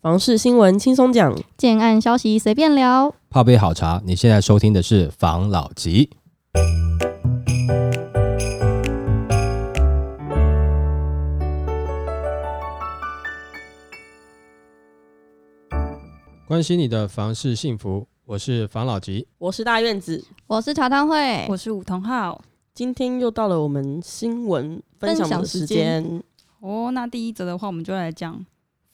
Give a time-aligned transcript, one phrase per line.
[0.00, 3.12] 房事新闻轻松讲，建案消息随便聊。
[3.28, 6.10] 泡杯好茶，你现在收听的是房老吉。
[16.46, 19.26] 关心你的房事幸福，我是房老吉。
[19.38, 20.24] 我是大院子。
[20.46, 22.40] 我是茶汤会，我是梧桐浩。
[22.72, 26.22] 今天又到了我们新闻分享的时间。
[26.60, 28.46] 哦，那第一则的话，我们就来讲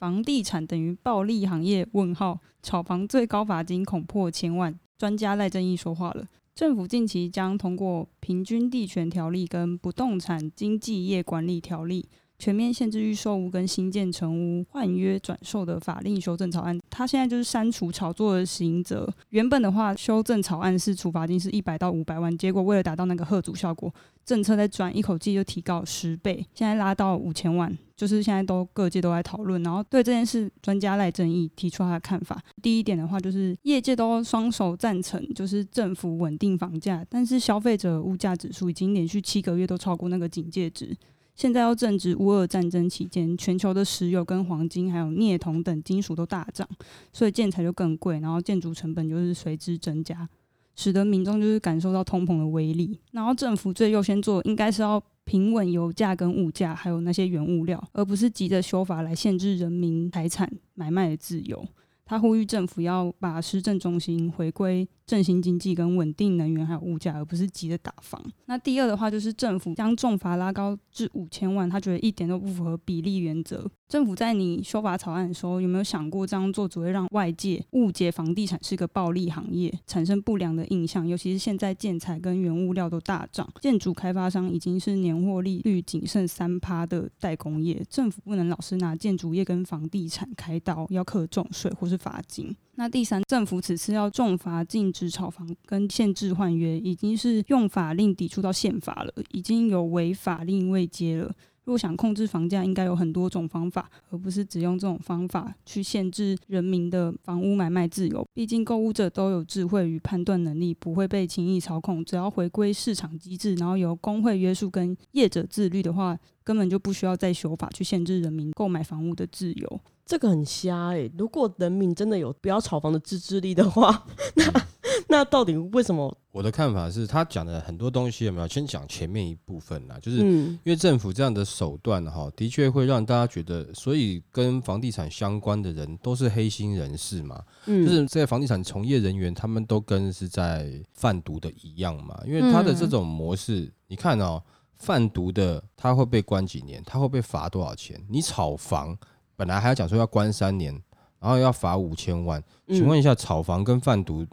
[0.05, 1.89] 房地产等于暴利行业？
[1.93, 4.79] 问号，炒房最高罚金恐破千万。
[4.99, 6.26] 专家赖正义说话了。
[6.54, 12.07] 政府近期将通过《平均地权条例》跟《不动产经纪业管理条例》，
[12.38, 16.79] 全面限制预售屋跟新建成屋换约转售的法令修正草案。
[16.90, 19.08] 它现在就是删除炒作的刑责。
[19.30, 23.92] 原本的话，修正草案是处罚金是一百到五百万，结果为了达到那个贺阻效果，
[24.25, 29.62] 政策在转一口气就提高十倍，现在拉到五千万，就是现在都各界都在讨论。
[29.62, 32.41] 然后对这件事，专家赖正义提出他的看法。
[32.61, 40.97] 第一点的话，就是业界都双手赞成，就是政府稳定房价，但是消费者物价指数已经连续七个月都超过那个警戒值。
[41.35, 46.69] 现在又正值乌俄战争期间，全球的石油跟黄金还有镍铜等金属都大涨，
[47.13, 50.29] 所以建材就更贵，然后建筑成本就是随之增加。
[50.77, 52.99] 使得民众就是感受到通膨的威力。
[53.12, 61.65] 然后政府最优先做应该是要平稳油价跟物价，还有那些原物料，而不是急着修法来限制人民财产买卖的自由。
[62.05, 68.22] 他呼吁政府要把施政中心回归振兴经济跟稳定能源还有物价，而不是急着打房。
[68.47, 73.70] 那第二的话就是政府将重罚拉高至五千万，他觉得一点都不符合比例原则。
[73.86, 81.06] 政府在你修法草案的时候，有没有想过这样做只会让外界误解房地产是个暴利行业，产生不良的印象？
[81.06, 92.56] 尤其是现在建材跟原物料都大涨，建筑开发商已经是年获利率仅剩三趴的代工业，政府不能老是拿建筑业跟房地产开刀，要课重税或是罚金。
[92.77, 101.32] 那第三，政府此次要重罚禁止炒房跟限制换约，已经是用法令抵触到宪法了，已经有违法令未接了。
[101.64, 108.26] 如果想控制房价，应该有很多种方法，而不是只用这种方法去限制人民的房屋买卖自由。
[108.34, 112.04] 毕竟购物者都有智慧与判断能力，不会被轻易操控。
[112.04, 119.81] 只要回归市场机制，然后由工会约束跟业者自律的话，根本就不需要再修法去限制人民购买房屋的自由。
[120.04, 124.66] 这个很瞎哎、如果人民真的有不要炒房的自制力的话， 那
[125.09, 126.16] 那到底为什么？
[126.31, 128.48] 我的看法是他讲的很多东西有没有？
[128.48, 144.43] 先讲前面一部分啦，就是嗯，因为政府这样的手段哈，的确会让大家觉得，所以跟房地产相关的人都是黑心人士嘛，嗯就是这些房地产从业人员，他们都跟是在贩毒的一样嘛，因为他的这种模式，你看哦，
[144.78, 148.04] 贩毒的他会被关几年，他会被罚多少钱？
[148.09, 148.97] 你炒房
[149.37, 150.72] 本来还要讲说要关三年，
[151.20, 154.26] 然后要罚五千万，嗯请问一下，炒房跟贩毒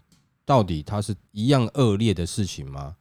[0.45, 2.95] 到底它是一样恶劣的事情吗？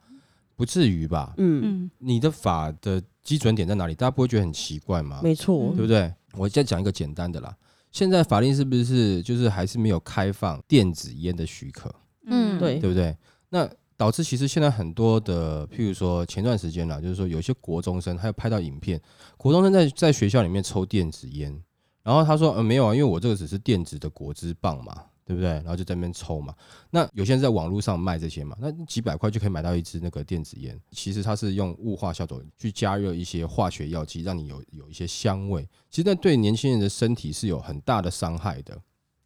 [0.57, 1.33] 不至于吧？
[1.39, 3.95] 嗯，嗯你的法的基准点在哪里？
[3.95, 5.21] 大家不会觉得很奇怪吗？
[5.23, 6.13] 没错，对不对？
[6.35, 7.57] 我再讲一个简单的啦。
[7.91, 11.93] 现在法令是不是就是还是没有开放电子烟的许可，
[12.27, 13.17] 嗯对对不对？
[13.49, 19.01] 那导致其实现在很多的，譬如说前段时间啦，就是说有些国中生，他有拍到影片，
[19.37, 21.61] 国中生在在学校里面抽电子烟，
[22.03, 25.49] 然后他说呃没有啊，因为我这个只是电子的果汁棒嘛，对不对？
[25.51, 26.53] 然后就在那边抽嘛。
[26.91, 35.63] 那有些人在网络上卖这些嘛，那几百块就可以买到一支那个电子烟，其实它是用雾化消毒去加热一些化学药剂，让你有有一些香味。
[35.89, 38.77] 其实那对年轻人的身体是有很大的伤害的。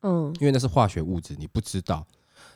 [0.03, 2.07] 嗯，因为那是化学物质，你不知道。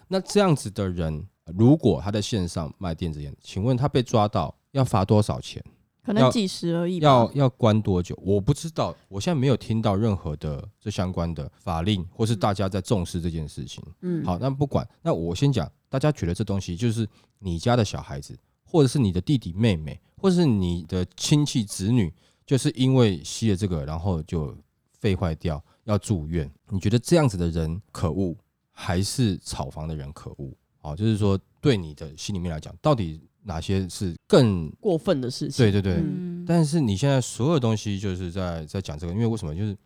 [0.08, 5.64] 那这样子的人，如果他在线上卖电子烟，请问他被抓到要罚多少钱？
[6.08, 6.98] 要可能几十而已。
[6.98, 8.18] 要要关多久？
[8.22, 13.82] 我不知道，我现在没有听到任何的这相关的法令，或是大家在重视这件事情。
[14.02, 17.08] 嗯，好，那不管，那我先讲，大家觉得这东西就是
[17.38, 22.12] 你家的小孩子，或者是你的弟弟妹妹，或者是你的亲戚子女，
[22.46, 24.56] 就是因为吸了这个，然后就
[24.98, 26.50] 肺坏掉要住院。
[26.70, 28.36] 你觉得这样子的人可恶，
[28.72, 30.52] 还是炒房的人可恶？
[30.80, 35.94] 好，就是说对你的心里面来讲，到底哪些是更过分的事情，对对对？
[35.94, 39.54] 嗯但是你现在所有东西就是在在讲这个，因为为什么？
[39.54, 39.76] 就是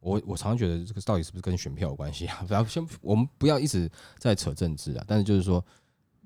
[0.00, 2.42] 我我常常觉得这个到底是不是跟选票有关系啊？
[2.46, 3.88] 不要先我们不要一直
[4.18, 5.64] 在扯政治啊，但是就是说，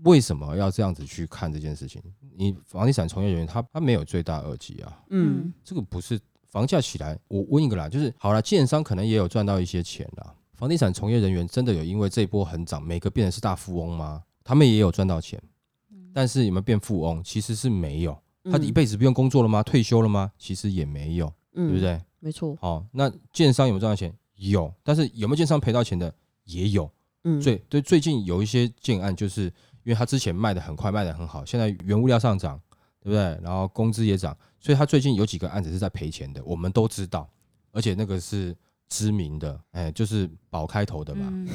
[0.03, 2.03] 为什么要这样子去看这件事情？
[2.37, 6.19] 你房地产从业人员他他没有罪大恶极啊，嗯，这个不是
[6.49, 10.35] 房价起来，我问一个啦，就是好了，建商可能也有赚到一些钱啦。
[10.55, 14.23] 房地产从业人员真的有因为这一波很涨，每个变成是大富翁吗？
[14.43, 15.41] 他们也有赚到钱，
[16.13, 17.23] 但是有没有变富翁？
[17.23, 18.17] 其实是没有。
[18.51, 19.63] 他一辈子不用工作了吗？
[19.63, 20.33] 退休了吗？
[20.39, 21.81] 其实也没有，嗯对不？
[21.81, 22.01] 对？
[22.21, 24.15] 没错，好，那建商有没有赚到钱？
[24.37, 26.13] 有，但是有没有建商赔到钱的
[26.45, 26.91] 也有。
[27.25, 29.43] 嗯，最对最近有一些建案，就是
[29.83, 32.59] 因为他之前卖的很快，卖的很好，现在原物料上涨，
[32.99, 33.39] 对不对？
[33.43, 37.29] 然后工资也涨，所以他最近有几个案子是在赔钱的，我们都知道，
[37.73, 38.57] 而且那个是
[38.89, 41.49] 知名的，哎，就是宝开头的嘛，嗯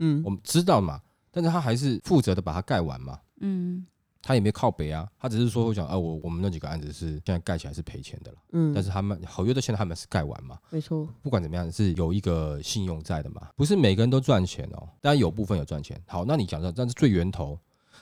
[0.00, 1.00] 嗯我们知道嘛，
[1.30, 3.86] 但是他还是负责的把它盖完嘛，嗯。
[4.22, 16.02] 他也没靠北啊，他只是说讲啊，我我们那几个案子是现在盖起来是赔钱的了，嗯，但是他们合约的现在他们是盖完嘛，没错，不管怎么样是有一个信用在的嘛，不是每个人都赚钱哦，当然有部分有赚钱。
[16.08, 17.56] 好，那你讲到，但是最源头，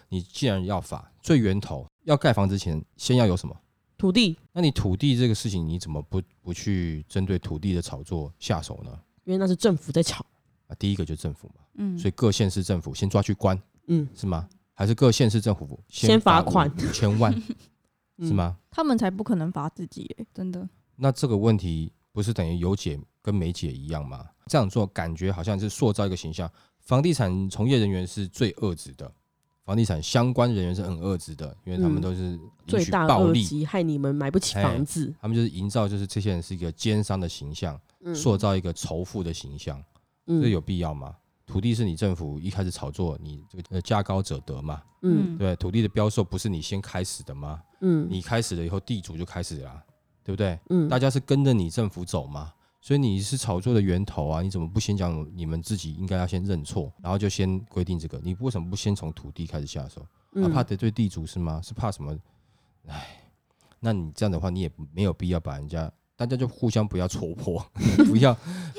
[0.09, 3.55] 你既然要法，最源头要盖房之前，先要有什么？
[3.99, 8.99] 土地，那你土地这个事情，你怎么不不去针对土地的炒作下手呢？
[9.25, 10.25] 因为那是政府在炒，
[10.69, 14.49] 啊，第一个就是政府嘛，嗯，所以各县市政府先抓去关嗯，是吗？
[14.75, 17.33] 还是各县市政府先罚五款五千万
[18.19, 18.35] 嗯是？
[18.35, 18.57] 吗？
[18.71, 20.27] 他们才不可能罚自己耶。
[20.35, 24.27] 真的，那这个问题不是等于有解跟没解一样吗？
[24.47, 26.51] 这样做感觉好像是塑造一个形象，
[26.81, 29.11] 房地产从业人员是最恶质的，
[29.65, 39.83] 房地产相关人员是很恶质的，因为他们嗯都是最大恶暴力，极害你们买不起哎房子，他们就是营造就是这些人是一个奸商的形象，嗯塑造一个仇富的形象，
[40.27, 41.17] 嗯这有必要吗？
[41.47, 45.55] 土地是你政府一开始炒作，你这个呃价高者得嘛，嗯对？
[45.57, 47.63] 土地的标售不是你先开始的吗？
[47.81, 49.83] 嗯你开始了以后，地主就开始了啊，
[50.23, 50.59] 对不对？
[50.71, 58.19] 嗯大家是跟着你政府走嘛，所以你是炒作的源头啊，你怎么不先讲你们自己应该要先认错，然后就先规定这个？
[58.25, 60.07] 你为什么不先从土地开始下手？
[60.53, 61.61] 怕得罪地主是吗？
[61.63, 62.19] 是怕什么？
[62.87, 63.07] 唉，
[63.81, 67.65] 那你这样的话，你也没有必要把人家，大家就互相不要戳破，
[68.09, 68.35] 不要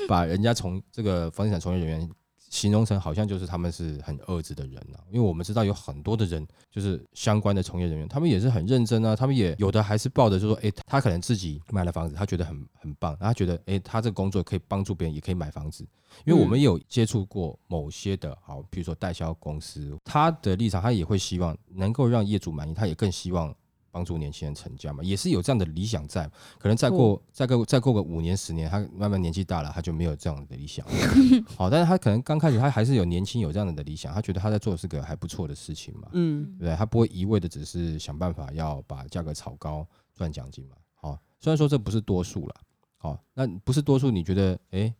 [0.08, 2.10] 把人家从这个房地产从业人员
[2.50, 15.86] 形容成好像就是他们是很恶质的人啊，因为我们知道有很多的人就是相关的从业人员，他们也是很认真啊，他们也有的还是抱着就说，诶，他可能自己买了房子，他觉得很很棒，他觉得，诶，他这个工作可以帮助别人，也可以买房子，
[16.24, 23.54] 因为我们也有接触过某些的，好，比如说代销公司，他的立场他也会希望能够让业主满意，他也更希望。
[23.96, 26.30] 帮助年轻人成家嘛，也是有这样的理想在。
[26.58, 30.92] 可能再过再过再过个五年十年，他慢慢年纪大了，他就没有这样的理想了。
[31.56, 36.76] 好，但是他可能刚开始他还是有年轻有这样的理想，他觉得他在做的是个还不错的事情嘛，嗯对不对？
[36.76, 40.76] 他不会一味的只是想办法要把价格炒高赚奖金嘛。
[40.94, 42.54] 好，虽然说这不是多数了，
[42.98, 44.92] 好，那不是多数，你觉得诶，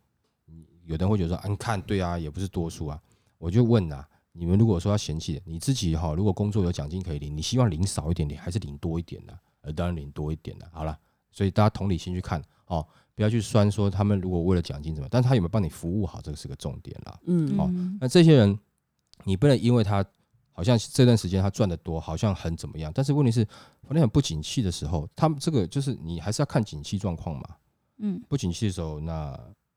[0.87, 2.99] 有的人会觉得说，啊，你看对啊，也不是多数啊。
[3.37, 4.03] 我就问呐、
[4.39, 9.33] 你们如果说要嫌弃你自己哈，如果工作有奖金可以领，你希望领少一点点，还是领多一点呢？
[9.63, 10.69] 呃，当然领多一点的。
[10.73, 10.99] 好了，
[11.33, 17.19] 所以大家同理心去看哦，不要去酸说他们如果为了奖金怎么，但是他有没有帮你服务好，这个是个重点啦。
[17.27, 18.59] 嗯好嗯那这些人，
[19.25, 20.05] 你不能因为他
[20.53, 23.45] 好像这段时间他赚的多，好像很怎么样，但是问题是，
[23.83, 27.57] 反正很不景气的时候，他们这个就是你还是要看景气状况嘛。
[27.99, 29.35] 嗯不景气的时候，那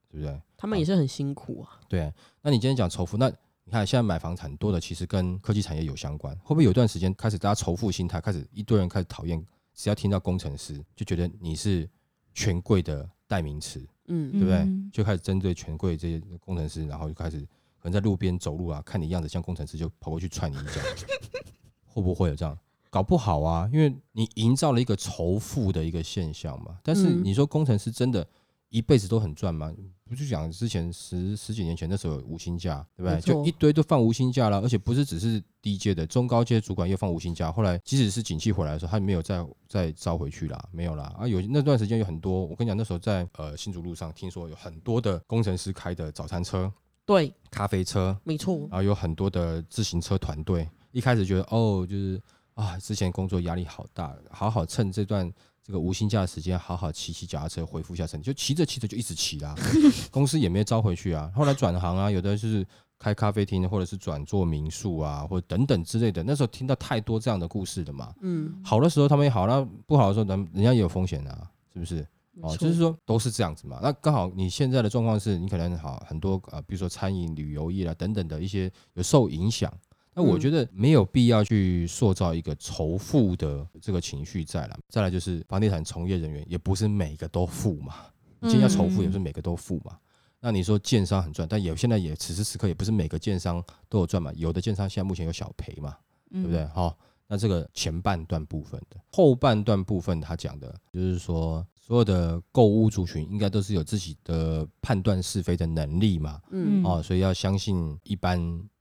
[0.10, 0.42] 对不对？
[0.58, 3.32] 他们也是很辛苦啊，对，那你今天讲仇富，那
[3.69, 6.36] 你看现在买房产多的，其实跟科技产业有相关。
[6.38, 9.45] 会不会有段时间开始大家仇富心态，开始一堆人开始讨厌，
[9.75, 11.88] 只要听到工程师就觉得你是
[12.33, 14.89] 权贵的代名词，嗯对不对嗯？
[14.92, 17.42] 就开始针对权贵这些工程师，然后就开始
[17.77, 20.81] 可能在路边走路啊，看你样子像工程师，就跑过去踹你一脚，
[21.86, 22.57] 会不会有这样？
[22.89, 26.80] 搞不好啊，因为你营造了一个仇富的一个现象嘛。
[26.81, 28.27] 但是嗯你说工程师真的
[28.69, 29.74] 一辈子都很赚吗？
[30.06, 33.21] 不就讲之前十十几年前那时候无薪假，对不对？
[33.21, 37.52] 就一堆都放无薪假了，而且不是只是低阶的，中高阶主管又放无薪假。
[37.52, 41.14] 后来即使是景气回来的时候，他没有再再招回去啦，没有啦。
[41.18, 46.71] 啊，有那段时间有很多，我跟你讲，那时候在呃新竹路上听说有很多的工程师开的早餐车、
[47.06, 52.19] 对，咖啡车，没错，然后有很多的自行车团队，一开始觉得哦，就是
[52.56, 55.31] 啊，之前工作压力好大，好好趁这段
[55.69, 59.54] 这个无薪假的时间，好好骑骑脚踏车恢复一下身体，就骑着骑着就一直骑啦，
[60.09, 61.31] 公司也没招回去啊。
[61.35, 62.66] 后来转行啊，有的就是
[62.97, 66.23] 开咖啡厅，或者是转做民宿啊，或者等等之类的。
[66.23, 68.11] 那时候听到太多这样的故事了嘛。
[68.21, 72.04] 嗯，好的时候他们也好，那不好的时候，人人家也有风险啊，是不是？
[72.42, 73.80] 哦，就是说都是这样子嘛。
[73.83, 79.71] 那刚好你现在的状况是你可能好很多呃，比如说餐饮、旅游业啊等等的一些有受影响。
[80.19, 84.78] 那我嗯觉得没有必要去塑造一个仇富的这个情绪在了。
[84.90, 87.95] 再来就是房地产从业人员也不是每个都富嘛，
[88.42, 89.97] 你今天要仇富也不是每个都富嘛。
[90.42, 95.95] 那你说建商很赚，但也现在也此时此刻也不是每个建商都有赚嘛，有的建商现在目前有小赔嘛。
[96.31, 96.66] 对对不对？？
[96.68, 96.95] 好、
[97.28, 108.40] 那这个前半段部分的，后半段部分他讲的就是说，所有的购物族群应该都是有自己的判断是非的能力嘛，嗯哦，所以要相信一般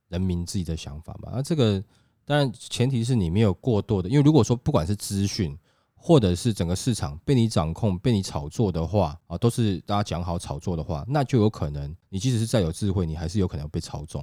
[0.09, 1.31] 人民自己的想法嘛。
[1.33, 1.83] 那这个
[2.25, 5.57] 当然前提是你没有过多的，因为如果说不管是资讯
[5.95, 14.21] 或者是整个市场被你掌控、被你炒作的话啊，都是大家讲好炒作的话，那就有可能你即使是再有智慧，你还是有可能被操纵，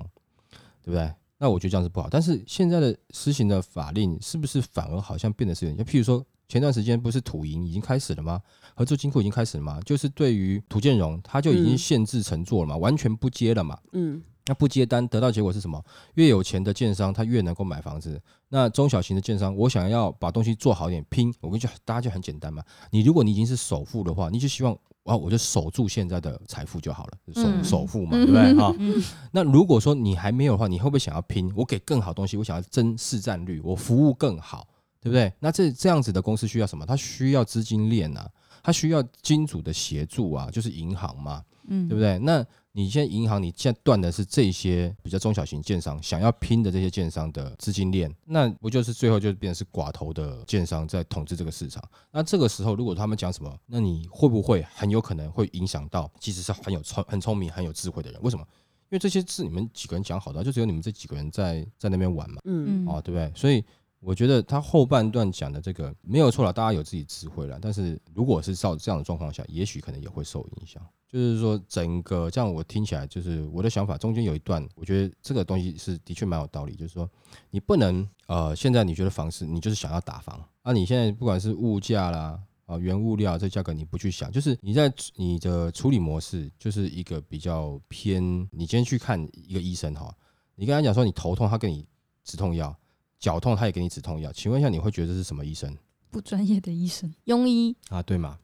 [0.83, 1.13] 对不对？
[1.39, 2.09] 那我觉得这样是不好。
[2.11, 5.85] 但是现在的施行的法令是不是反而好像变得是有点？
[5.85, 8.41] 就譬如说前段时间不是土银已经开始了吗？
[8.75, 9.79] 合作金库已经开始了吗？
[9.85, 13.79] 就是对于土建融，它就已经嗯限制乘坐了嘛，完全不接了嘛。
[13.93, 15.83] 嗯那不接单得到结果是什么？
[16.15, 18.21] 越有钱的建商他越能够买房子。
[18.49, 22.63] 那中小型的建商，我想要把东西做好一点，拼，我跟你讲，大家就很简单嘛。
[22.91, 24.73] 你如果你已经是首富的话，你就希望
[25.03, 28.73] 啊，我就守住现在的财富就好了，首、嗯首富嘛，对不对 哈？
[28.79, 31.53] 嗯 那如果说你还没有的话，你会不会想要拼？
[31.57, 34.69] 我给更好东西，我想要增市占率，我服务更好，
[35.01, 35.33] 对不对？
[35.41, 36.87] 那这这样子的公司需要什么？
[36.87, 38.31] 它需要资金链啊，
[38.63, 41.43] 它需要金主的协助啊，就是银行嘛。
[41.69, 42.17] 嗯对不对？
[42.21, 51.83] 那你现在银行，你现在断的是这些比较中小型建商想要拼的这些建商的资金链，那不就是最后就变成是寡头的建商在统治这个市场？
[52.11, 58.21] 那这个时候，如果他们讲什么，那你会不会很有可能会影响到，其实是很有聪、很聪明、很有智慧的人？
[58.21, 58.45] 为什么？
[58.91, 63.33] 因为这些是你们几个人讲好的啊，就只有你们这几个人在在那边玩嘛，嗯嗯哦，对不对？
[63.35, 63.65] 所以
[64.07, 67.59] 我觉得他后半段讲的这个没有错了，大家有自己智慧了。
[67.61, 70.81] 但是如果是照这样的状况下，也许可能也会受影响。
[71.09, 76.77] 就是说，整个这样我听起来，就是我的想法中间有一段，我觉得这个东西是的确蛮有道理。
[76.77, 77.11] 就是说，
[77.51, 82.41] 你不能呃，现在你觉得房市，你就是想要打房啊，你现在不管是物价啦。
[82.67, 88.23] 啊，原物料这价格你不去想，就是你在你的处理模式就是一个比较偏。
[88.53, 90.15] 你今天去看一个医生哈，
[90.55, 91.85] 你跟他讲说你头痛，他给你
[92.25, 92.77] 止痛药，
[93.19, 95.77] 脚痛他也给你止痛药，请问一下你会觉得这是什么医生
[96.11, 98.03] 不专业的医生，庸医啊？
[98.03, 98.39] 对吗？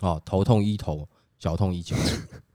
[0.00, 1.96] 哦，头痛医头，脚痛医脚，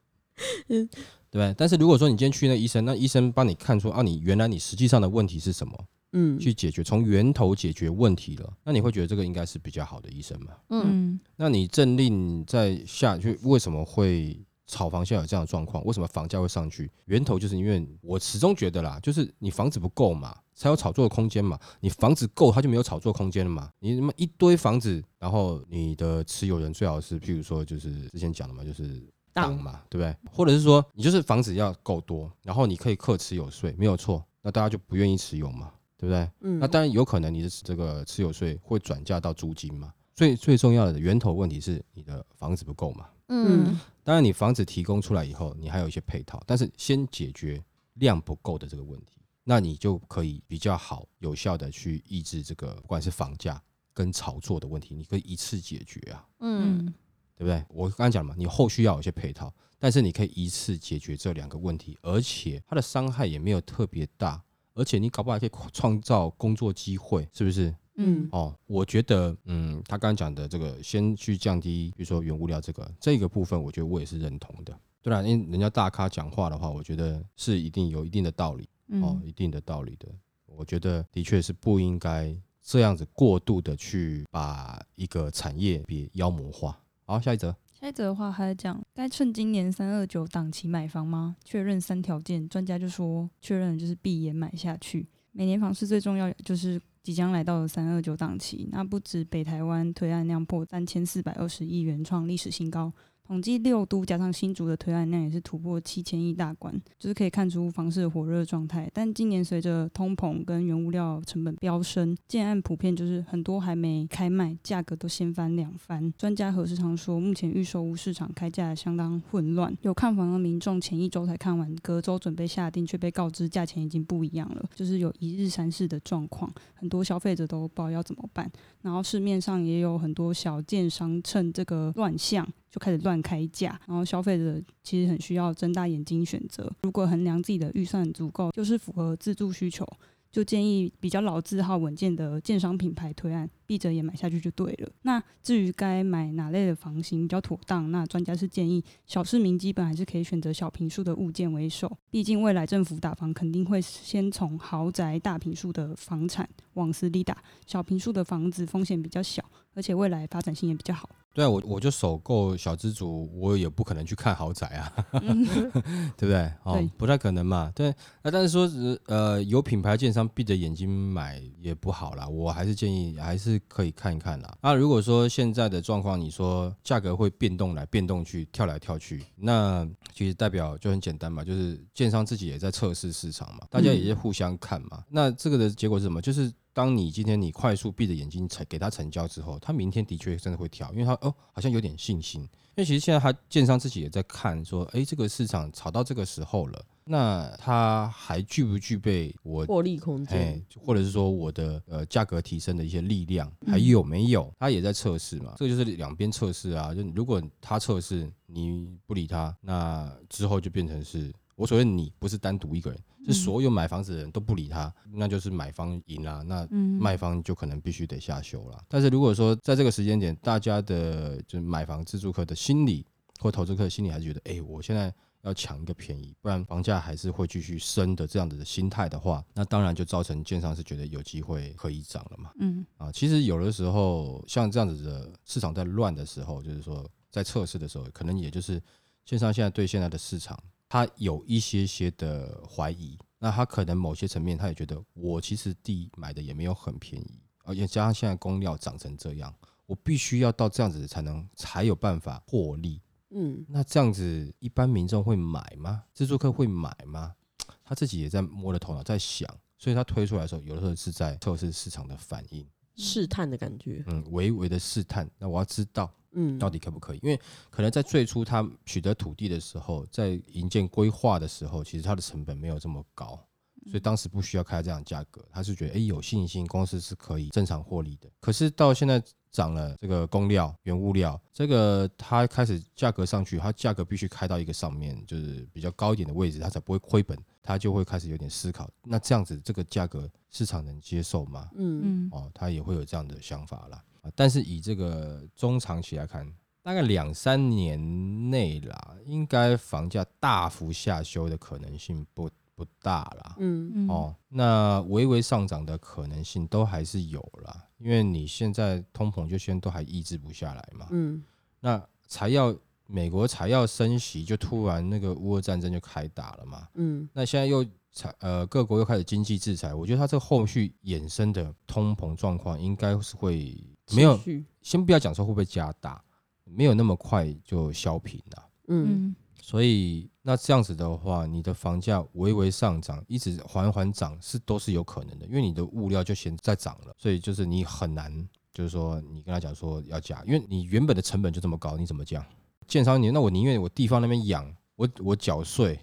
[0.67, 0.87] 嗯
[1.29, 1.53] 对不对？
[1.57, 5.77] 但是如果说你今天去那医生，那医生帮你看出啊，你原来你实际上的问题是什么，
[6.13, 10.53] 嗯去解决，从源头解决问题了，那你会觉得这个应该是比较好的医生嘛？
[10.69, 15.83] 嗯嗯那你政令在下去，为什么会炒房现在有这样的状况？
[15.85, 16.89] 为什么房价会上去？
[17.05, 21.57] 源头就是因为我始终觉得啦，就是你房子不够嘛，才有炒作的空间嘛。
[21.79, 23.71] 你房子够，它就没有炒作空间了嘛。
[23.79, 29.01] 你那么一堆房子，然后你的持有人最好是，譬如说就是之前讲的嘛，就是。
[29.33, 30.31] 党党嘛，对不对？
[30.33, 36.27] 或者是说，你就是房子要够多，然后你可以克持有税，没有错，那大家就不愿意持有嘛，对不对？
[36.41, 39.93] 嗯那当然有可能你的这个持有税会转嫁到租金嘛。
[40.15, 43.05] 最最重要的源头问题是你的房子不够嘛。
[43.27, 53.63] 嗯当然你房子提供出来以后，你还有一些配套，但是先解决量不够的这个问题，那你就可以比较好有效的去抑制这个不管是房价
[53.93, 56.27] 跟炒作的问题，你可以一次解决啊。
[56.39, 56.93] 嗯嗯
[57.37, 57.63] 对不对？
[57.69, 67.73] 我刚刚讲了嘛，你后续要有一些配套，但是你可以一次解决这两个问题，而且它的伤害也没有特别大，而且你搞不好还可以创造工作机会，是不是？
[67.99, 74.75] 嗯哦，我觉得，嗯，他刚刚讲的这个，先去降低，比如说原物料这个这个部分，我觉得我也是认同的。
[75.01, 78.67] 对啦，因为人家大咖讲话的话，我觉得是一定有一定的道理
[79.01, 80.07] 哦，嗯一定的道理的。
[80.45, 86.79] 我觉得的确是不应该这样子过度的去把一个产业别妖魔化。
[87.05, 87.55] 好，下一则。
[87.79, 91.35] 下一则的话还在讲，该趁今年三二九档期买房吗？
[91.45, 95.07] 确认三条件，专家就说确认就是闭眼买下去。
[95.31, 102.91] 每年房市最重要就是即将来到的三二九档期，那不止北台湾推案量破三千四百二十亿元，创历史新高。
[103.27, 108.89] 统计六都加上新竹的推案量也是突破七千亿大关，就是可以看出房市的火热状态。
[108.93, 116.11] 但今年随着通膨跟原物料成本飙升，建案普遍就是很多还没开卖，价格都先翻两番。
[116.17, 128.49] 专家何时常说，目前预售屋市场开价相当混乱，有看房的民众前一周才看完，隔周准备下定，却被告知价钱已经不一样了，就是有一日三市的状况，很多消费者都不知道要怎么办。
[128.83, 136.71] 然后市面上也有很多小建商趁这个乱象就开始乱开价，然后消费者其实很需要睁大眼睛选择。
[136.83, 139.83] 如果衡量自己的预算足够，就是符合自住需求，
[140.31, 144.91] 就建议比较老字号稳健的建商品牌推案，闭着眼买下去就对了。
[145.01, 159.43] 那至于该买哪类的房型比较妥当，那专家是建议小市民基本还是可以选择小平数的物件为首，毕竟未来政府打房肯定会先从豪宅大平数的房产往死里打，小平数的房子风险比较小，
[159.73, 161.09] 而且未来发展性也比较好。
[161.37, 164.91] 对啊，我我就首购小资族，我也不可能去看豪宅啊，
[166.17, 166.51] 对不对？
[166.63, 167.71] 哦对，不太可能嘛。
[167.75, 174.57] 对，那但是说是呃，有品牌建商闭着眼睛买也不好啦，我还是建议还是可以看一看啦。
[174.63, 185.03] 那如果说现在的状况，你说价格会变动来变动去，跳来跳去，那其实代表就很简单嘛，就是建商自己也在测试市场嘛，大家也是互相看嘛。
[185.07, 186.19] 那这个的结果是什么？
[186.19, 192.43] 就是当你今天你快速闭着眼睛成给他成交之后，他明天的确真的会跳，因为他哦好像有点信心。
[192.43, 204.53] 因为其实现在他建商自己也在看说，诶，这个市场炒到这个时候了，那他还具不具备我获利空哎间，，或者是说我的呃价格提升的一些力量嗯还有没有？
[204.59, 206.93] 他也在测试嘛，这个就是两边测试啊。
[206.93, 216.43] 就如果他测试你不理他，那之后就变成是我所谓你不是单独一个人，是所有买房子的人都不理他，那就是买方赢啦。
[216.43, 218.79] 那嗯卖方就可能必须得下修了。
[218.87, 223.03] 但是如果说在这个时间点，大家的就是买房自住客的心理
[223.39, 225.11] 或投资客的心理还是觉得，哎、我现在
[225.41, 232.51] 要抢一个便宜，不然房价还是会继续升的这样子的心态的话，那当然就造成建商是觉得有机会可以涨了嘛。
[232.59, 238.79] 嗯啊，其实有的时候像这样子的市场在乱的时候，就是说在测试的时候，可能也就是
[239.25, 240.57] 建商现在对现在的市场，
[240.89, 249.53] 他有一些些的怀疑，那他可能某些层面他也觉得，我其实地买的也没有很便宜，而且加上现在工料涨成这样，
[249.85, 253.01] 我必须要到这样子才能才有办法获利。
[253.31, 256.03] 嗯，那这样子，一般民众会买吗？
[256.13, 257.35] 自助客会买吗？
[257.83, 262.65] 他自己也在摸着头脑在想，所以他推出来的时候，有的时候是在测试市场的反应。
[262.95, 265.29] 试探的感觉，嗯，微微的试探。
[265.37, 267.39] 那我要知道嗯，到底可不可以，因为
[267.71, 273.39] 可能在最初他取得土地的时候，在营建规划的时候，其实它的成本没有这么高，
[273.85, 275.43] 所以当时不需要开这样价格。
[275.51, 278.29] 他是觉得，哎、有信心公司是可以正常获利的。
[278.39, 287.37] 可是到现在涨了这个工料、原物料，这个它开始价格上去，它价格必须开到一个上面，就是比较高一点的位置，它才不会亏本。
[287.63, 291.69] 他就会开始有点思考，那这样子这个价格市场能接受吗？
[291.75, 294.01] 嗯嗯哦，他也会有这样的想法啦。
[294.27, 296.45] 啊，但是以这个中长期来看，
[296.83, 303.55] 大概两三年内啦，应该房价大幅下修的可能性不不大啦。
[303.57, 311.07] 嗯嗯哦，那微微上涨的可能性都还是有啦，因为你现在通膨就先都还抑制不下来嘛。
[311.11, 311.43] 嗯
[311.79, 316.87] 那才要美国才要升息，就突然那个乌俄战争就开打了嘛。
[316.95, 323.77] 嗯那现在又才呃各国又开始经济制裁，我觉得它这个后续衍生的通膨状况应该是会
[324.15, 324.39] 没有
[324.81, 326.23] 先不要讲说会不会加大，
[326.63, 328.69] 没有那么快就消平了。
[328.87, 338.31] 嗯嗯所以那这样子的话，你的房价微微上涨，一直缓缓涨是都是有可能的，因为你的物料就先在涨了，所以就是你很难，
[338.71, 342.45] 就是说你跟他讲说要加，因为你原本的成本就这么高，你怎么降？
[342.87, 345.99] 建商你那我宁愿我地方那边养，我我缴税，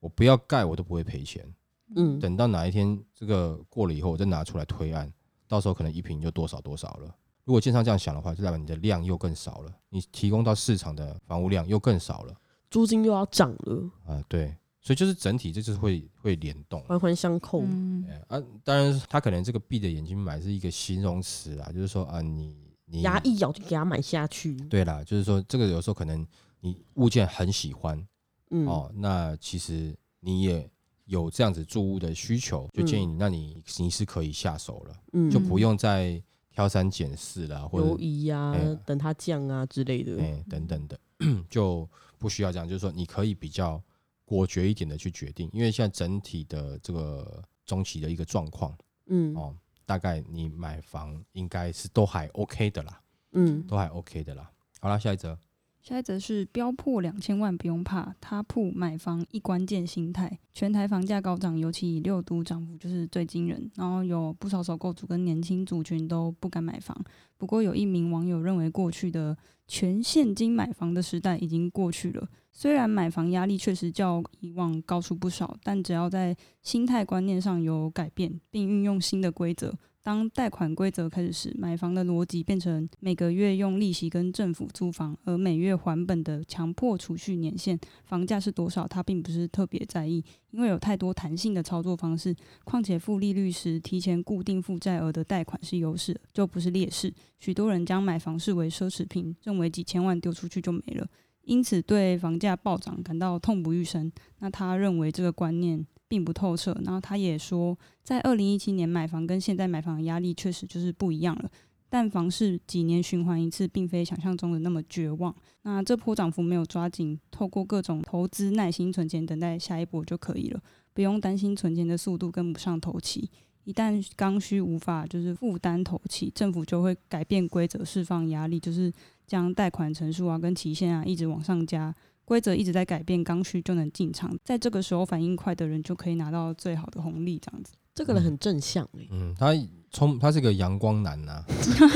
[0.00, 1.46] 我不要盖，我都不会赔钱。
[1.94, 5.12] 嗯等到哪一天这个过了以后，我再拿出来推案，
[5.46, 7.14] 到时候可能一瓶就多少多少了。
[7.46, 12.34] 如果建商这样想的话，就代表你的量又更少了，你提供到市场的房屋量又更少了
[12.68, 16.82] 租金又要涨了，啊、对，所以就是整体这就是会会联动。
[16.82, 17.62] 环环相扣。
[17.62, 24.56] 嗯哎啊，当然他可能这个闭着眼睛买是一个形容词啊，就是说啊，你你牙一咬就给他买下去。
[24.68, 26.26] 对啦，就是说这个有时候可能
[26.60, 28.04] 你物件很喜欢，
[28.50, 30.68] 嗯，哦，那其实你也
[31.04, 36.20] 有这样子住屋的需求，就建议你，那你你是可以下手了，嗯就不用再
[36.56, 40.18] 挑三拣四啦，或犹者疑呀哎，等它降啊之类的。
[40.22, 40.98] 哎、等等的，
[41.50, 41.86] 就
[42.18, 43.80] 不需要这样，就是说你可以比较
[44.24, 48.74] 果决一点的去决定，因为现在整体的这个中期的一个状况
[49.08, 53.00] 嗯哦，大概你买房应该是都还 OK 的啦，
[53.32, 54.50] 嗯都还 OK 的啦。
[54.80, 55.38] 好啦，下一则，
[55.86, 60.36] 下一则是标破两千万不用怕，他铺买房一关键心态。
[60.52, 67.00] 全台房价高涨，尤其以六都涨幅就是最惊人，然后有不少首购族跟年轻族群都不敢买房。
[67.38, 69.36] 不过有一名网友认为，过去的
[69.68, 72.28] 全现金买房的时代已经过去了。
[72.50, 79.72] 虽然买房压力确实较以往高出不少，但只要在心态观念上有改变，并运用新的规则，
[80.06, 92.32] 当贷款规则开始时，买房的逻辑变成每个月用利息跟政府租房，而每月还本的强迫储蓄年限，房价是多少，他并不是特别在意，因为有太多弹性的操作方式。
[92.62, 97.12] 况且付利率时提前固定负债额的贷款是优势，就不是劣势。
[97.40, 101.08] 许多人将买房视为奢侈品，认为几千万丢出去就没了，
[101.42, 104.12] 因此对房价暴涨感到痛不欲生。
[104.38, 111.50] 那他认为这个观念并不透彻，然后他也说，在二零一七年买房跟现在买房的压力确实就是不一样了。
[111.88, 115.34] 但房市几年循环一次，并非想象中的那么绝望。
[115.62, 120.60] 那这波涨幅没有抓紧，透过各种投资耐心存钱，等待下一波就可以了，
[120.92, 123.30] 不用担心存钱的速度跟不上头期。
[123.62, 128.92] 一旦刚需无法就是负担头期，政府就会改变规则，释放压力，就是
[129.26, 131.94] 将贷款成数啊跟期限啊一直往上加。
[132.26, 137.72] 规则一直在改变，刚需就能进场，在这个时候反应快的人就可以拿到最好的红利，这样子。
[137.94, 139.54] 这个人很正向哎、嗯，他
[139.90, 141.42] 充他是个阳光男呐、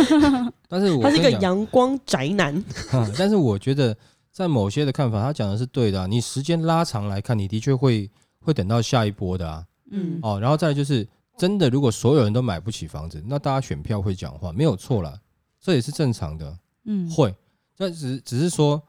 [0.66, 2.58] 但是我他是一个阳光宅男。
[2.88, 3.94] 哈但是我觉得
[4.32, 9.66] 在某些的看法，他讲的是对的啊、你时间拉长来看，你的确会会等到下一波的啊。
[9.90, 15.18] 嗯哦，然后再来就是真的，如果所有人都买不起房子，那大家选票会讲话，没有错啦，
[15.60, 17.34] 这也是正常的，嗯，会。
[17.76, 18.80] 但只只是说，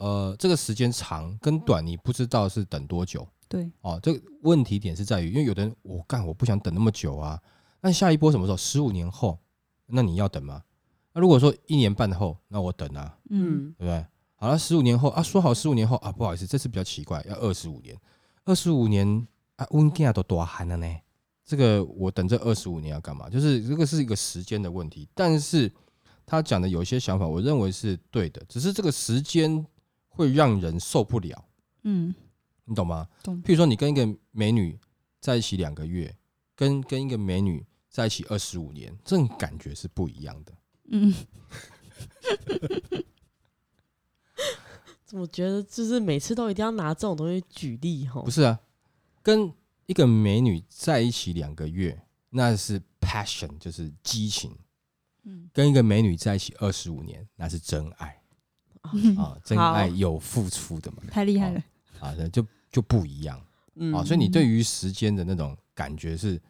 [0.00, 3.26] 呃，这个时间长跟短，你不知道是等多久。
[3.46, 7.38] 对，哦，这个问题点是在于，因为有的人我干我不想等那么久啊，
[7.82, 8.56] 那下一波什么时候？
[8.56, 9.38] 十五年后，
[9.86, 10.62] 那你要等吗？
[11.12, 14.06] 那如果说一年半后，那我等啊，嗯嗯，对不对？
[14.36, 17.94] 好了，十五年后啊，说好十五年后啊，不好意思，这次比较奇怪，要二十五年。
[18.46, 20.86] 二十五年啊，温家都多寒了呢。
[21.44, 23.28] 这个我等这二十五年要干嘛？
[23.28, 25.70] 就是这个是一个时间的问题，但是
[26.24, 29.66] 他讲的有一些想法，我认为是对的，只是这个时间
[30.20, 31.48] 会让人受不了，
[31.84, 32.14] 嗯，
[32.66, 33.08] 你懂吗？
[33.22, 33.42] 懂。
[33.42, 34.78] 譬如说，你跟一个美女
[35.18, 36.14] 在一起两个月，
[36.54, 40.52] 跟跟一个美女在一起二十五年，这种感觉是不一样的。
[40.90, 41.14] 嗯，
[45.06, 48.30] 怎么觉得就是每次都一定要拿这种东西举例哈不？
[48.30, 48.60] 是啊，
[49.22, 49.50] 跟
[49.86, 54.50] 一个美女在一起两个月，那是 passion，就是激情；
[55.22, 55.48] 嗯。
[55.54, 58.19] 跟一个美女在一起二十五年，那是真爱
[59.18, 61.62] 啊，真爱有付出的嘛，太厉害了，
[62.00, 63.40] 啊，那就就不一样
[63.76, 64.04] 嗯啊。
[64.04, 66.40] 所以你对于时间的那种感觉是，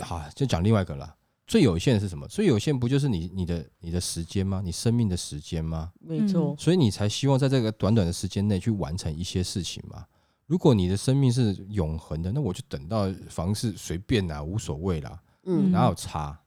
[0.00, 1.14] 啊，就讲另外一个了。
[1.46, 2.28] 最有限的是什么？
[2.28, 4.60] 最有限不就是你你的你的时间吗？
[4.62, 5.90] 你生命的时间吗？
[5.98, 10.04] 没错，所以你才希望在这个短短的时间内去完成一些事情嘛。
[10.44, 16.38] 如果你的生命是永恒的，那我就等到房事随便啦，无所谓啦，嗯哪有差？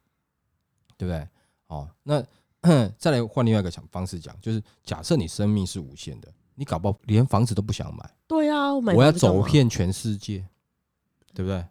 [0.97, 1.27] 对不对？
[1.65, 2.23] 哦，那
[2.97, 10.45] 再来换另外一个想方式讲，就是假设你生命是无限的，你搞不好连房子都不想买，对啊，我要走遍全世界，
[11.33, 11.65] 对不对？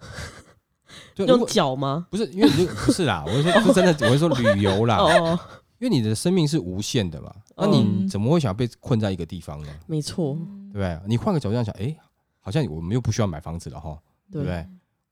[1.14, 2.06] 对，如用脚吗？
[2.10, 5.38] 不是因为你就不是啦， 我是说是真的，我是说旅游啦，哦，
[5.78, 9.68] 因为你的生命是无限的嘛，那你嗯怎么会想被困在一个地方呢？
[9.86, 10.34] 没错，
[10.72, 11.00] 对不对？
[11.06, 11.96] 你换个角度这样想，哎，
[12.40, 13.98] 好像我们又不需要买房子了哈，
[14.30, 14.66] 对不对？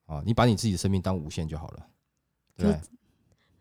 [0.07, 1.87] 啊，你把你自己的生命当无限就好了，
[2.57, 2.81] 对不对？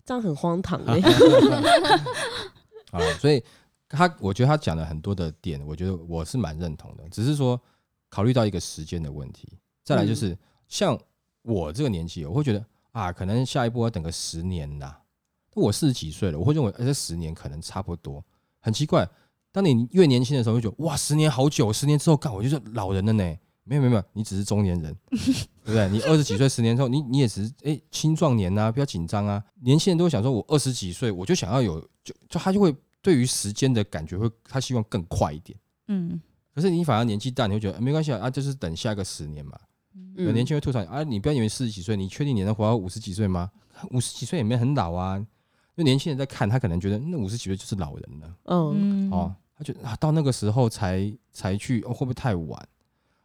[0.06, 1.00] 这样很荒唐哎。
[2.92, 3.44] 啊，所以
[3.90, 7.60] 他我觉得他讲了很多的点，我觉得我是蛮认同的，只是说
[8.10, 10.38] 考虑到一个时间的问题，再来就是、
[10.70, 10.98] 像
[11.42, 15.02] 我这个年纪，我会觉得啊，可能下一步要等个十年啦。
[15.56, 18.24] 我四十几岁了，我会认为哎这十年可能差不多。
[18.60, 19.08] 很奇怪，
[19.52, 23.38] 当你越年轻的时候，会觉得哇，十年好久，十年之后干我就是老人了呢。
[23.66, 25.90] 没有没有没有，你只是中年人， 对不对？
[25.90, 29.44] 你二十几岁，十年之后，你你也只是哎青壮年呐、不要紧张啊。
[29.62, 35.58] 年轻人都会想说，我二十几岁，我就想要有，就就他就会对于时间的感觉会，他希望更快一点。
[35.88, 36.20] 嗯
[36.54, 39.60] 可是你反而年纪大，你会觉得、呃没关系啊，啊就是等下一个十年嘛。
[40.16, 43.52] 有嗯年轻人会吐槽你啊，你不要以为四十几岁，你确定你能活到五十几岁吗？
[43.92, 45.18] 五十几岁也没很老啊。
[45.18, 45.26] 因
[45.78, 48.36] 为年轻人在看，他可能觉得那五十几岁就是老人了。
[48.46, 52.68] 嗯，嗯哦，他觉得啊，到那个时候才才去，哦，会不会太晚？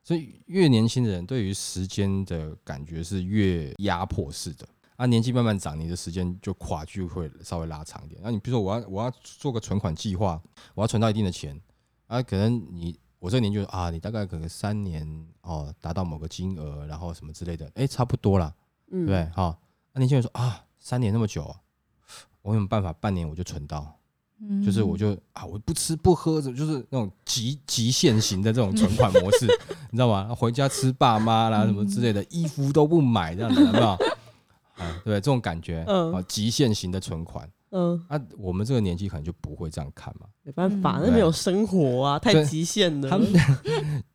[0.02, 4.66] 所以越年轻的人对于时间的感觉是越压迫式的。
[4.96, 8.20] 啊，年纪慢慢长，你的时间就跨距会稍微拉长一点。
[8.22, 10.38] 那、你比如说，我要我要做个存款计划，
[10.74, 11.58] 我要存到一定的钱，
[12.06, 18.54] 啊，可能你我这个年纪就啊，你大概可能三年哦，达到某个金额，然后什么之类的，哎，差不多啦，
[18.90, 19.26] 对对不对？
[19.34, 19.58] 好、
[19.94, 21.60] 那年轻人说啊，三年那么久、啊，
[22.42, 23.99] 我有办法半年我就存到？
[24.42, 29.46] 嗯就是我就啊，我不吃不喝的，就是那种极极限型的这种存款模式，
[29.90, 30.34] 你知道吗？
[30.34, 33.88] 回家吃爸妈啦什么之类的，衣服都不买这样子，有没有？
[34.80, 35.14] 啊，对？
[35.14, 40.26] 这种感觉，嗯啊，极限型的存款，嗯，啊，我们这个年纪可能就不会这样看嘛。
[40.42, 43.18] 没办法，嗯那没有生活啊，太极限了他。
[43.18, 43.28] 们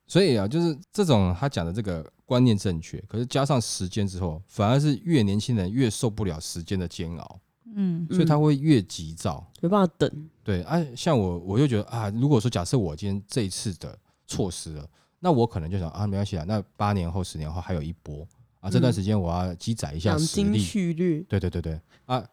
[0.08, 7.40] 所以啊，就是这种他讲的这个观念正确，可是加上时间之后，反而是越年轻人越受不了时间的煎熬，
[7.74, 9.44] 嗯所以他会越急躁。
[9.60, 10.10] 没办法等。
[10.44, 14.88] 对啊，像我我就觉得啊，如果说假设我今天这一次的错失了，
[15.20, 18.26] 那我可能就想啊，没关系啊，那八年后、十年后还有一波
[18.60, 20.58] 啊，这段时间我要积攒一下养精力。
[20.58, 22.24] 蓄锐，对对对对啊，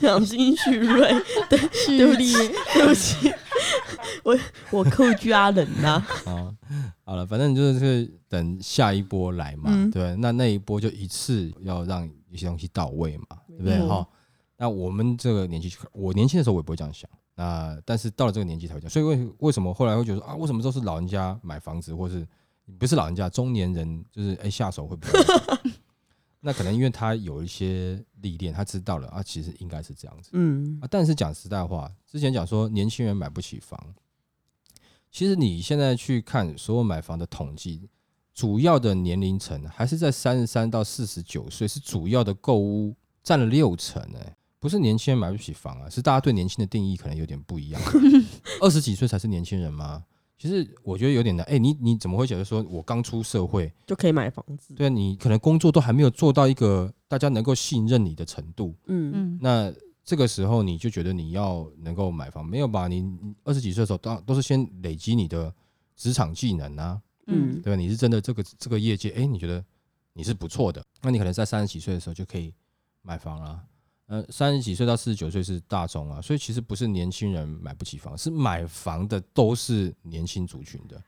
[0.00, 1.08] 养精蓄锐。
[1.48, 1.58] 对，
[1.98, 2.34] 对 不起，
[2.74, 3.32] 对不起，
[4.24, 4.38] 我
[4.70, 6.04] 我客家人呐。
[6.26, 6.52] 啊，
[7.04, 13.86] 好了，反正就是等下一波来嘛，嗯对，那那一波就一次要让一些东西到位嘛，对不对？
[13.86, 14.06] 哈，
[14.56, 22.26] 那我们这个年纪，我年轻的时候我也不会这样想，那但是到了这个年纪才会这样，所以为为什么后来会觉得啊，为什么都是老人家买房子，或是
[22.78, 25.18] 不是老人家，中年人就是哎、下手会比较
[26.42, 30.30] 那可能因为他有一些历练，他知道了啊，其实应该是这样子。
[30.32, 33.78] 嗯啊，但是讲实在话，之前讲说年轻人买不起房，
[35.10, 37.90] 其实你现在去看所有买房的统计，
[38.40, 47.78] 主要的年龄层还是在三十三到四十九岁，是主要的购物占了六成哎、不是年轻人买不起房啊，是大家对年轻的定义可能有点不一样。
[48.62, 50.02] 二十几岁才是年轻人吗？
[50.38, 51.44] 其实我觉得有点难。
[51.44, 54.72] 哎、你你怎么会觉得说我刚出社会，就可以买房子。
[54.74, 59.70] 对啊，你可能工作都还没有做到一个大家能够信任你的程度，嗯嗯那
[60.02, 62.88] 这个时候你就觉得你要能够买房，没有吧？
[62.88, 65.54] 你你二十几岁的时候，当都是先累积你的
[65.94, 67.76] 职场技能啊，嗯对吧？
[67.76, 69.64] 你是真的这个这个业界，哎，你觉得
[70.12, 72.52] 你是不错的，那你可能在三十几岁的时候就可以
[73.02, 73.64] 买房啦。
[74.06, 81.00] 呃，三十几岁到四十九岁是大众啊，所以其实不是年轻人买不起房，是买房的都是年轻族群的，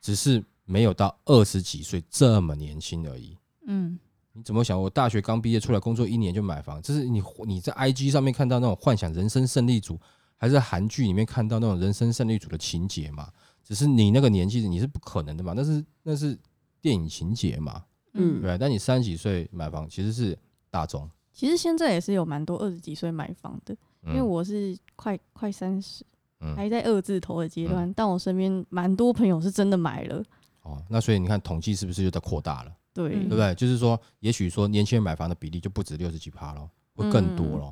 [0.00, 3.36] 只是没有到二十几岁这么年轻而已。
[3.66, 3.98] 嗯
[4.32, 4.80] 你怎么想？
[4.80, 9.98] 我大学刚毕业出来工作一年就买房，这是你你在 IG 上面看到那种幻想人生胜利组，
[10.36, 13.32] 还是韩剧里面看到那种人生胜利组的情节嘛？
[13.66, 16.38] 只是你那个年纪你是不可能的嘛，那是那是
[16.80, 18.56] 电影情节嘛，嗯对？
[18.56, 20.38] 但你三十几岁买房其实是
[20.70, 23.74] 大众，其实现在也是有蛮多二十几岁买房的，
[24.04, 26.04] 嗯因为我是快快三十，
[26.38, 30.22] 嗯还在二字头的阶段，但我身边蛮多朋友是真的买了，
[30.62, 33.52] 哦，那所以你看统计是不是又在扩大了，对，嗯对不对？
[33.56, 37.70] 就是说，也许说年轻人买房的比例就不止六十几趴咯，会更多咯，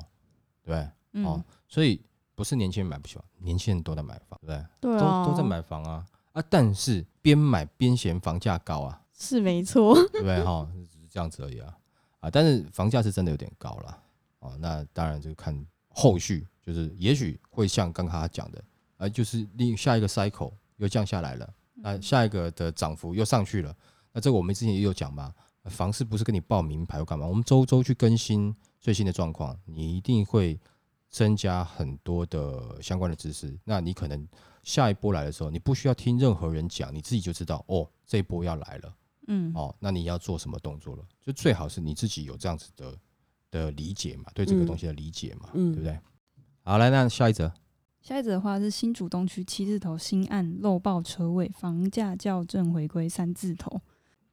[0.61, 0.89] 对不对？
[1.13, 2.01] 嗯哦，所以
[2.35, 4.65] 不是年轻人买不起房，年轻人都在买房，对不对？
[4.81, 6.43] 对啊，都都在，买房啊啊！
[6.49, 10.69] 但是边买边嫌房价高啊，是没错，对不对哈？
[10.73, 11.75] 只是这样子而已啊
[12.19, 12.29] 啊！
[12.29, 13.97] 但是房价是真的有点高了
[14.39, 14.57] 哦。
[14.59, 18.63] 那当然就看后续，就是也许会像刚刚他讲的，
[18.97, 23.73] 啊，就是另下一个 cycle 又降下来了，那下一个的涨幅又上去了。
[24.11, 25.33] 那这个我们之前也有讲嘛，
[25.65, 30.59] 房市不是跟你报名牌或干嘛，我们周周去更新最新的状况，你一定会
[31.09, 33.57] 增加很多的相关的知识。
[33.63, 34.27] 那你可能
[34.63, 38.95] 下一波来的时候，你不需要听任何人讲，你自己就知道哦，这一波要来了
[39.27, 41.03] 嗯哦，那你要做什么动作了？
[41.21, 42.97] 就最好是你自己有这样子的
[43.49, 45.99] 的理解嘛，对这个嗯东西的理解嘛，嗯对不对？
[46.63, 47.51] 好，来，那下一则，
[48.01, 53.81] 下一则的话是新竹东区七字头新案漏报车位，房价校正回归三字头。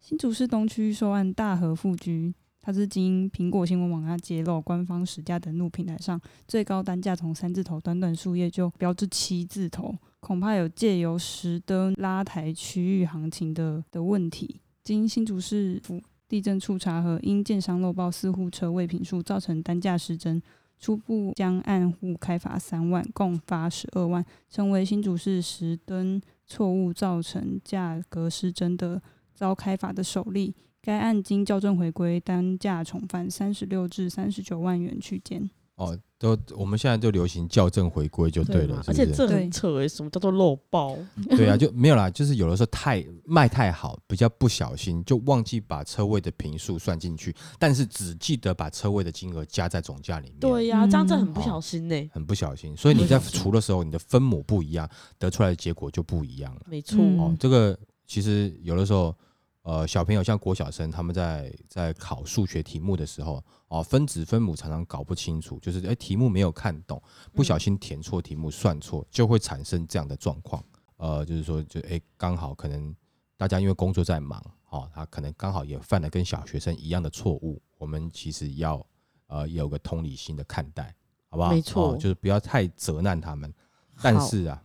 [0.00, 14.60] 新竹市东区受案大和富居，它是经苹果新闻网它揭露，官方实价登录平台上最高单价从三字头短短数页就标至七字头，恐怕有借由实登拉抬区域行情的的问题。
[14.84, 20.40] 经新竹市府地震处查核，因建商漏报四户车位平数，造成单价失真。
[20.78, 29.00] 初步将按户开罚三万，共发十二万，成为新竹市实登错误造成价格失真的
[29.42, 30.54] 遭开罚的首例。
[30.80, 35.50] 该案经校正回归，单价重返三十六至三十九万元区间。
[35.74, 38.90] 哦，都我们现在就流行校正回归就对了，是是？
[38.90, 40.96] 而且这对很扯诶，什么叫做漏报？
[41.30, 50.38] 对啊，就没有啦，就是有的时候太卖太好，比较不小心就忘记把车位的平数算进去，但是只记得把车位的金额加在总价里面。
[50.38, 52.10] 对呀，这样子很不哦小心呢。
[52.12, 56.60] 很不小心，所以你在除的时候，你的分母不一样，得出来的结果就不一样了。
[56.66, 57.76] 没错，嗯哦，这个
[58.06, 59.16] 其实有的时候，
[59.62, 67.00] 呃，小朋友像国小生，他们在在考数学题目的时候，哦，分子分母常常搞不清楚，就是哎题目没有看懂，
[67.32, 70.62] 不小心填错题目算错，就会产生这样的状况。
[70.96, 72.94] 呃，就是说，就哎刚好可能
[73.36, 78.84] 大家因为工作在忙，哦，他可能刚好也犯了跟小学生一样的错误，我们其实要
[79.28, 80.92] 呃有个同理心的看待，
[81.28, 81.50] 好不好？
[81.50, 83.52] 没错哦就是不要太责难他们。
[84.00, 84.60] 但是啊，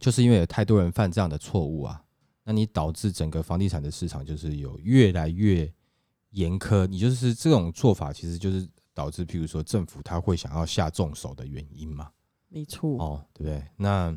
[0.00, 2.02] 就是因为有太多人犯这样的错误啊，
[2.48, 5.70] 那你导致整个房地产的市场就是有越来越
[6.30, 6.86] 严苛。
[6.86, 12.10] 你就是这种做法，其实就是导致，譬如说政府他会想要下重手的原因嘛。
[12.48, 13.62] 没错，哦，对不对？
[13.76, 14.16] 那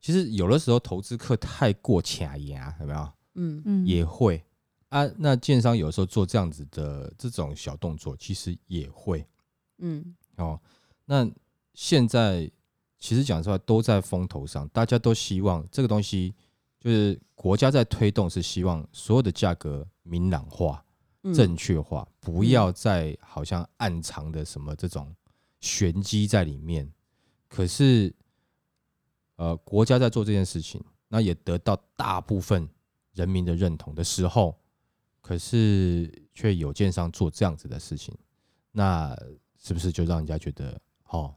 [0.00, 3.12] 其实有的时候投资客太过卡牙，有没有？
[3.34, 4.42] 嗯，嗯，也会
[4.88, 5.06] 啊。
[5.18, 9.22] 那建商有时候做这样子的这种小动作，其实也会
[9.80, 10.58] 嗯，哦。
[11.04, 11.30] 那
[11.74, 12.50] 现在
[12.98, 16.34] 其实讲实话都在风头上，大家都希望这个东西
[16.84, 20.84] 就是国家在推动，是希望所有的价格明朗化、
[21.22, 25.16] 嗯正确化，不要再好像暗藏的什么这种
[25.60, 26.92] 玄机在里面。
[27.48, 28.14] 可是，
[29.36, 32.68] 呃，国家在做这件事情，那也得到大部分
[33.14, 34.54] 人民的认同的时候，
[35.22, 38.14] 可是却有建商做这样子的事情，
[38.72, 39.16] 那
[39.56, 41.34] 是不是就让人家觉得哦，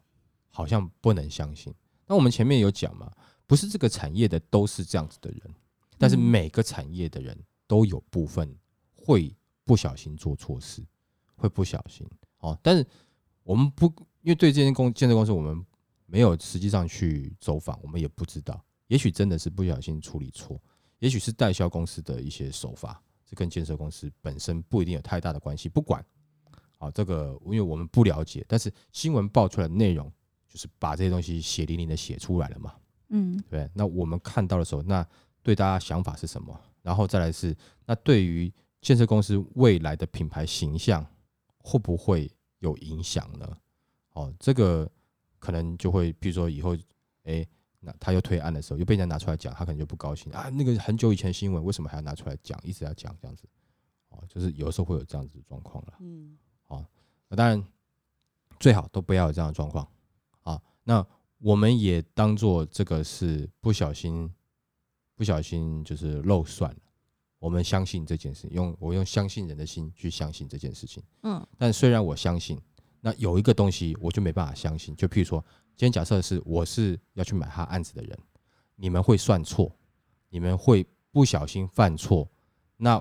[0.50, 1.74] 好像不能相信？
[2.06, 3.10] 那我们前面有讲嘛，
[3.48, 5.42] 不是这个产业的都是这样子的人，
[5.98, 8.54] 但是每个产业的人都有部分
[8.94, 9.34] 会
[9.64, 10.86] 不小心做错事，
[11.36, 12.06] 会不小心
[12.40, 12.60] 哦。
[12.62, 12.86] 但是
[13.44, 13.86] 我们不，
[14.22, 15.66] 因为对这间公建设公司，我们
[16.06, 20.62] 没有实际上去走访，我们也不知道，也许真的是不小心处理错，
[21.00, 25.70] 也许是代销公司的一些手法，这跟建设公司本身不一定有太大的关系。
[25.70, 26.06] 不管，
[26.80, 30.12] 啊，这个因为我们不了解，但是新闻爆出来的内容
[30.50, 32.74] 就是把这些东西血淋淋的写出来了嘛。
[33.10, 35.06] 嗯对，那我们看到的时候，那
[35.42, 36.60] 对大家想法是什么？
[36.82, 41.06] 然后再来是，那对于建设公司未来的品牌形象
[41.58, 43.58] 会不会有影响呢？
[44.14, 44.90] 哦，这个
[45.40, 46.76] 可能就会，比如说以后，
[47.24, 47.46] 哎，
[47.80, 50.50] 那他又推案的时候，又被人家拿出来讲，他可能就不高兴啊。
[50.50, 53.44] 那个很久以前的新闻，为什么还要拿出来讲，一直要讲这样子？
[54.10, 55.94] 哦，就是有的时候会有这样子的状况了。
[56.00, 56.38] 嗯，
[57.30, 57.62] 那当然
[58.60, 59.86] 最好都不要有这样的状况
[60.44, 60.62] 啊。
[60.84, 61.06] 那
[61.40, 64.32] 我们也当做这个是不小心，
[65.16, 66.78] 不小心就是漏算了。
[67.40, 71.04] 我们相信这件事，用我用相信人的心去相信这件事情。
[71.22, 72.60] 嗯，但虽然我相信，
[73.00, 74.96] 那有一个东西我就没办法相信。
[74.96, 75.40] 就譬如说，
[75.76, 78.18] 今天假设是我是要去买他案子的人，
[78.76, 79.72] 你们会算错，
[80.30, 82.28] 你们会不小心犯错，
[82.76, 83.00] 那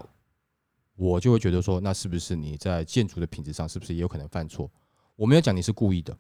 [0.95, 4.71] 我就会觉得说，那是不是你在建筑的品质上是不是也有可能犯错？
[5.15, 6.17] 我没有讲你是故意的，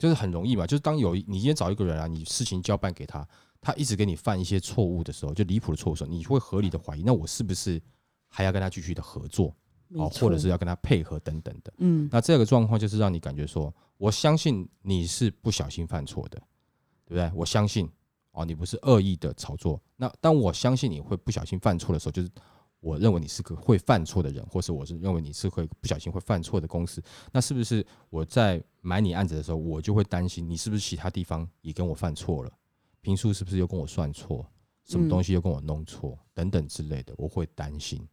[0.00, 0.66] 就是很容易嘛。
[0.66, 3.24] 就是当有一你今天找一个人啊，你事情交办给他，
[3.60, 7.80] 他一直给你犯一些错误的时候，就离谱的错误的时候，你会合理的怀疑，那我是不是
[8.28, 9.54] 还要跟他继续的合作？
[9.94, 11.72] 哦，或者是要跟他配合等等的。
[11.78, 16.38] 嗯，那这个状况就是让你感觉说，我相信你是不小心犯错的，
[17.04, 17.30] 对不对？
[17.34, 17.90] 我相信
[18.30, 19.82] 哦，你不是恶意的炒作。
[19.96, 22.30] 那当我相信你会不小心犯错的时候，就是
[22.80, 27.02] 我认为你是个会犯错的人，或是我是认为你是会不小心会犯错的公司。
[27.30, 32.50] 那是不是我在买你案子的时候，我就会担心你是不是其他地方也跟我犯错了？
[33.02, 34.46] 评述是不是又跟我算错？
[34.84, 36.18] 什么东西又跟我弄错？
[36.34, 38.06] 等等之类的，我会担心。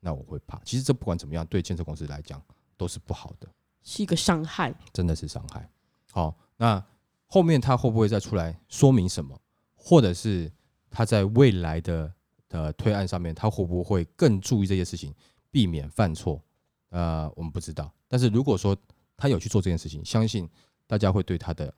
[0.00, 0.60] 那我会怕。
[0.64, 2.42] 其实这不管怎么样，对建设公司来讲
[2.76, 3.48] 都是不好的。
[3.82, 4.74] 是一个伤害。
[4.92, 5.70] 真的是伤害。
[6.10, 6.84] 好，那
[7.26, 9.38] 后面他会不会再出来说明什么，
[9.74, 10.50] 或者是
[10.90, 12.12] 他在未来的
[12.48, 15.14] 的推案上面，他会不会更注意这些事情，
[15.50, 16.42] 避免犯错？
[16.90, 17.92] 呃，我们不知道。
[18.08, 18.76] 但是如果说
[19.16, 20.48] 他有去做这件事情，相信
[20.86, 21.74] 大家会对他的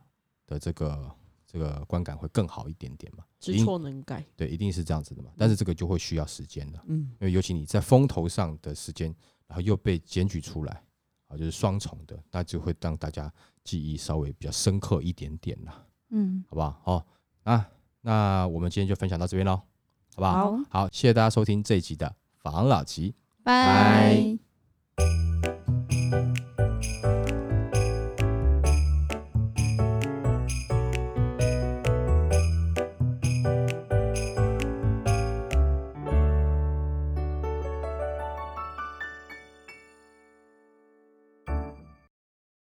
[0.46, 1.10] 的这个
[1.46, 3.24] 这个观感会更好一点点嘛。
[3.40, 4.24] 知错能改。
[4.36, 5.30] 对，一定是这样子的嘛。
[5.36, 6.82] 但是这个就会需要时间了。
[6.86, 9.14] 嗯，因为尤其你在风头上的时间，
[9.46, 10.82] 然后又被检举出来，
[11.28, 13.32] 啊，就是双重的，那就会让大家
[13.64, 16.80] 记忆稍微比较深刻一点点啦，嗯，好不好？
[16.84, 17.06] 好
[17.44, 17.70] 啊，
[18.02, 19.62] 那我们今天就分享到这边喽，
[20.18, 20.64] 好不好？
[20.70, 24.38] 好，好谢谢大家收听这一集的防老集，拜。